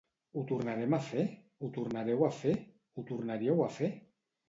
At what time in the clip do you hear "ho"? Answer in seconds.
0.37-0.43, 1.67-1.71, 2.97-3.09